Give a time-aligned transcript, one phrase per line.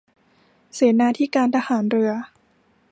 [0.73, 2.11] เสนาธิการทหารเรือ